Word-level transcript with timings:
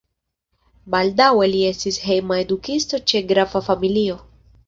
Baldaŭe 0.93 1.49
li 1.51 1.59
estis 1.67 1.99
hejma 2.07 2.39
edukisto 2.45 3.03
ĉe 3.13 3.23
grafa 3.33 3.65
familio. 3.71 4.19